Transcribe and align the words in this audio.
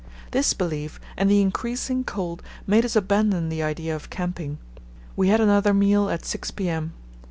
This 0.31 0.53
belief 0.55 0.99
and 1.15 1.29
the 1.29 1.41
increasing 1.41 2.03
cold 2.03 2.41
made 2.65 2.85
us 2.85 2.95
abandon 2.95 3.49
the 3.49 3.61
idea 3.61 3.95
of 3.95 4.09
camping. 4.09 4.57
We 5.15 5.27
had 5.27 5.39
another 5.39 5.75
meal 5.75 6.09
at 6.09 6.25
6 6.25 6.49
p.m. 6.49 6.93